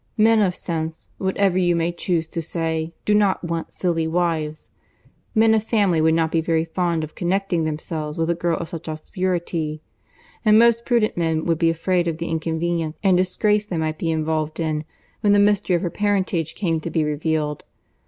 [0.17, 4.71] Men of sense, whatever you may chuse to say, do not want silly wives.
[5.35, 8.67] Men of family would not be very fond of connecting themselves with a girl of
[8.69, 13.99] such obscurity—and most prudent men would be afraid of the inconvenience and disgrace they might
[13.99, 14.85] be involved in,
[15.19, 17.63] when the mystery of her parentage came to be revealed.